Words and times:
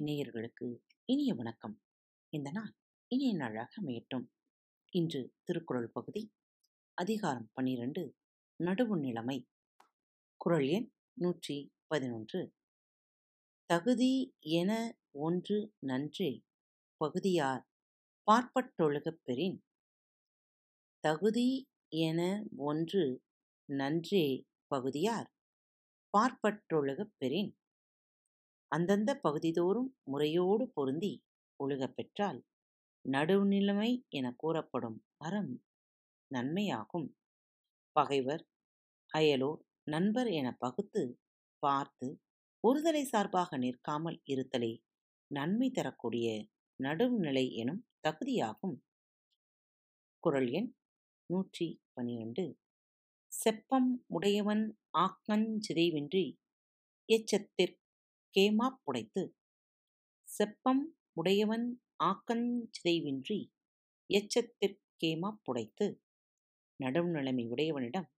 நேயர்களுக்கு 0.00 0.78
இனிய 1.04 1.34
வணக்கம். 1.34 1.82
இந்த 2.28 2.50
நாள் 2.50 2.74
இனிய 3.06 3.36
நாளாக 3.36 3.82
அமையட்டும். 3.82 4.26
இன்று 4.90 5.34
திருக்குறள் 5.42 5.90
பகுதி 5.92 6.32
அதிகாரம் 6.94 7.50
பன்னிரண்டு 7.52 8.16
நடுவு 8.64 8.98
நிலைமை. 8.98 9.48
குறள் 10.36 10.66
எண் 10.66 10.92
நூற்றி 11.12 11.72
பதினொன்று. 11.86 12.54
தகுதி 13.64 14.34
என 14.38 14.98
ஒன்று 15.10 15.74
நன்றே 15.78 16.44
பகுதியார் 16.96 17.68
பார்ப்பட்டொழுகப் 18.32 19.20
பெறின். 19.22 19.64
தகுதி 21.00 21.68
என 21.88 22.44
ஒன்று 22.56 23.22
நன்றே 23.64 24.46
பகுதியார் 24.66 25.32
பார்ப்பட்டொழுகப் 26.18 27.14
பெறின். 27.16 27.56
அந்தந்த 28.72 29.18
பகுதிதோறும் 29.22 29.98
முறையோடு 30.04 30.70
பொருந்தி 30.74 31.12
ஒழுகப் 31.64 31.94
பெற்றால் 31.94 32.38
நடுவுநிலைமை 33.04 33.90
எனக் 34.08 34.38
கூறப்படும் 34.38 35.04
அறம் 35.16 35.52
நன்மையாகும். 36.30 37.08
பகைவர் 37.96 38.44
அயலோர் 39.18 39.60
நண்பர் 39.84 40.26
என 40.30 40.56
பகுத்து 40.58 41.02
பார்த்து 41.58 42.08
ஒருதலை 42.64 43.02
சார்பாக 43.02 43.56
நிற்காமல் 43.56 44.22
இருத்தலே 44.30 44.72
நன்மை 45.30 45.70
தரக்கூடிய 45.70 46.28
நடுவுநிலை 46.82 47.46
எனும் 47.52 47.86
தகுதியாகும். 48.08 48.76
குரல் 50.24 50.50
எண் 50.50 50.70
நூற்றி 51.26 51.68
பனிரெண்டு. 51.92 52.44
செப்பம் 53.32 53.90
உடையவன் 54.06 54.64
ஆக்கஞ்சிதைவின்றி 54.98 56.26
எச்சத்திற் 57.08 57.76
கேமாப் 58.34 58.80
புடைத்து 58.84 59.22
செப்பம் 60.28 60.82
உடையவன் 61.12 61.66
ஆக்கஞ் 62.04 62.46
சிதைவின்றி 62.70 63.40
எச்சத்திற் 64.10 64.78
கேமாப் 65.04 65.40
புடைத்து 65.44 65.86
நடுநிலைமை 66.80 67.48
உடையவனிடம் 67.48 68.08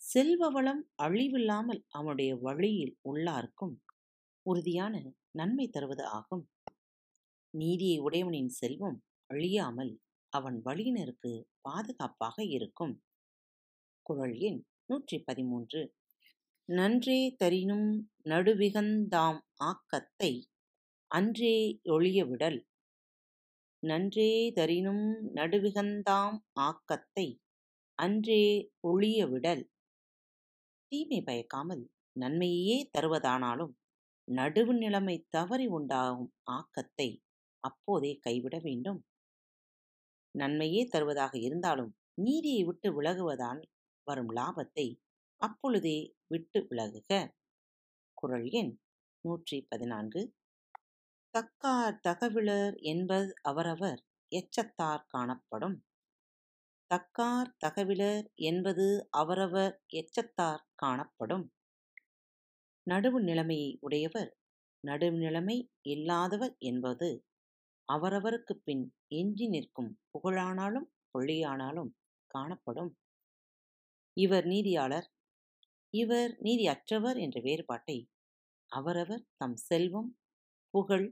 செல்வ 0.00 0.48
வளம் 0.48 0.90
அழிவில்லாமல் 1.02 1.82
அவனுடைய 1.88 2.36
வழியில் 2.36 2.98
உள்ளார்க்கும் 3.08 3.74
உறுதியான 4.46 4.94
நன்மை 5.30 5.68
தருவது 5.68 6.04
ஆகும். 6.04 6.44
நீதியை 7.54 7.98
உடையவனின் 7.98 8.48
செல்வம் 8.48 8.98
அழியாமல் 9.26 9.92
அவன் 10.32 10.62
வழியினருக்கு 10.64 11.32
பாதுகாப்பாக 11.60 12.44
இருக்கும். 12.44 12.94
குரல் 14.06 14.34
எண் 14.40 14.60
நூற்றி 14.86 15.18
பதிமூன்று. 15.18 15.80
நன்றே 16.68 17.18
தரினும் 17.36 17.88
நடுவிகந்தாம் 18.24 19.38
ஆக்கத்தை 19.62 20.30
அன்றே 21.10 21.56
ஒழியவிடல். 21.86 22.58
நன்றே 23.82 24.30
தரினும் 24.50 25.04
நடுவிகந்தாம் 25.34 26.36
ஆக்கத்தை 26.60 27.26
அன்றே 27.98 28.42
ஒழிய 28.82 29.26
விடல் 29.26 29.64
தீமை 30.92 31.20
பயக்காமல் 31.20 31.84
நன்மையே 32.16 32.78
தருவதானாலும் 32.94 33.74
நடுவு 34.28 34.74
நிலைமை 34.74 35.16
தவறி 35.28 35.66
உண்டாகும் 35.70 36.32
ஆக்கத்தை 36.50 37.08
அப்போதே 37.64 38.12
கைவிட 38.20 38.56
வேண்டும். 38.58 39.00
நன்மையே 40.34 40.82
தருவதாக 40.86 41.34
இருந்தாலும் 41.40 41.92
நீதியை 42.22 42.62
விட்டு 42.64 42.88
விலகுவதால் 42.94 43.62
வரும் 44.06 44.32
லாபத்தை 44.32 44.86
அப்பொழுதே 45.42 45.98
விட்டு 46.26 46.58
விலகுக. 46.70 47.10
குரல் 48.18 48.48
எண் 48.52 48.72
நூற்றி 49.24 49.58
பதினான்கு 49.70 50.20
தக்கார் 51.34 51.96
தகவிலர் 52.00 52.76
என்பது 52.82 53.28
அவரவர் 53.42 54.00
எச்சத்தார் 54.32 55.04
காணப்படும். 55.06 55.76
தக்கார் 56.90 57.50
தகவிலர் 57.58 58.26
என்பது 58.42 58.86
அவரவர் 59.10 59.74
எச்சத்தார் 59.92 60.62
காணப்படும். 60.74 61.46
நடுவு 62.86 63.20
நிலைமையை 63.20 63.70
உடையவர் 63.80 64.30
நடுவு 64.84 65.18
நிலைமை 65.18 65.58
இல்லாதவர் 65.88 66.54
என்பது 66.62 67.08
அவரவருக்கு 67.88 68.54
பின் 68.64 68.84
எஞ்சி 69.14 69.46
நிற்கும் 69.46 69.90
புகழானாலும் 70.12 70.88
பொள்ளியானாலும் 71.12 71.90
காணப்படும். 72.30 72.92
இவர் 74.16 74.46
நீதியாளர் 74.46 75.08
இவர் 75.94 76.32
நீதி 76.38 76.66
அற்றவர் 76.66 77.18
என்ற 77.18 77.38
வேறுபாட்டை 77.40 77.96
அவரவர் 78.72 79.24
தம் 79.36 79.56
செல்வம் 79.62 80.10
புகழ் 80.74 81.08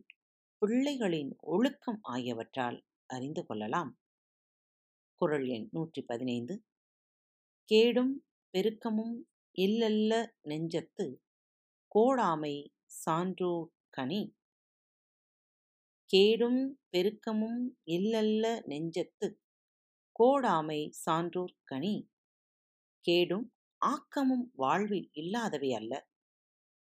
பிள்ளைகளின் 0.62 1.32
ஒழுக்கம் 1.48 2.00
ஆகியவற்றால் 2.12 2.78
அறிந்து 3.10 3.44
கொள்ளலாம். 3.46 3.92
குறள் 5.20 5.46
எண் 5.48 5.66
நூற்றி 5.72 6.02
பதினைந்து 6.02 6.54
கேடும் 7.68 8.12
பெருக்கமும் 8.54 9.16
இல்லல்ல 9.58 10.12
நெஞ்சத்து 10.42 11.06
கோடாமை 11.92 12.54
சான்றோ 12.96 13.54
கனி. 13.90 14.22
கேடும் 16.10 16.60
பெருக்கமும் 16.92 17.60
இல்லல்ல 17.86 18.44
நெஞ்சத்து 18.66 19.26
கோடாமை 20.16 20.80
சான்றோர் 21.04 21.54
கனி. 21.64 21.94
கேடும் 23.04 23.46
ஆக்கமும் 23.82 24.50
வாழ்வில் 24.54 25.08
இல்லாதவை 25.12 25.74
அல்ல. 25.74 25.92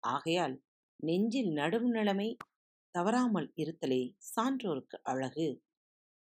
ஆகையால் 0.03 0.55
நெஞ்சில் 0.95 1.47
நடுவு 1.47 1.87
நிலைமை 1.89 2.37
தவறாமல் 2.95 3.53
இருத்தலே 3.55 4.15
சான்றோருக்கு 4.35 4.97
அழகு. 5.03 5.63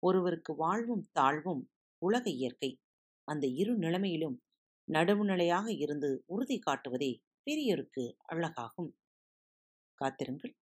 ஒருவருக்கு 0.04 0.56
வாழ்வும் 0.56 1.08
தாழ்வும் 1.12 1.70
உலக 2.02 2.30
இயற்கை. 2.30 2.80
அந்த 3.28 3.48
இரு 3.48 3.78
நிலைமையிலும் 3.78 4.38
நடுவுநிலையாக 4.88 5.68
இருந்து 5.78 6.24
உறுதி 6.26 6.60
காட்டுவதே 6.60 7.12
பெரியோருக்கு 7.48 8.04
அழகாகும். 8.34 8.92
காத்திருங்கள். 10.02 10.56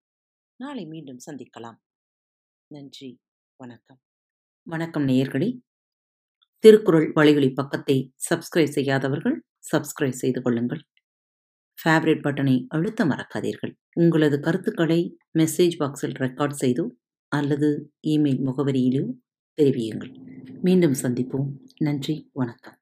நாளை 0.59 0.85
மீண்டும் 0.85 1.19
சந்திக்கலாம். 1.25 1.79
நன்றி. 2.71 3.19
வணக்கம். 3.59 3.99
வணக்கம் 4.67 5.07
நேயர்களே. 5.07 5.61
திருக்குறள் 6.63 7.11
வழிகளி 7.15 7.53
பக்கத்தை 7.53 8.13
சப்ஸ்கிரைப் 8.29 8.75
செய்யாதவர்கள் 8.75 9.35
சப்ஸ்கிரைப் 9.71 10.19
செய்து 10.21 10.41
கொள்ளுங்கள். 10.41 10.81
ஃபேவரட் 11.83 12.21
பட்டனை 12.23 12.65
அழுத்த 12.67 13.05
மறக்காதீர்கள். 13.05 13.73
உங்களது 13.93 14.39
கருத்துக்களை 14.39 15.17
மெசேஜ் 15.33 15.75
பாக்ஸில் 15.79 16.13
ரெக்கார்ட் 16.19 16.55
செய்தோ 16.61 16.87
அல்லது 17.27 17.93
இமெயில் 18.07 18.41
முகவரியிலோ 18.45 19.05
தெரிவியுங்கள். 19.61 20.13
மீண்டும் 20.61 20.93
சந்திப்போம். 20.93 21.47
நன்றி. 21.77 22.29
வணக்கம். 22.33 22.77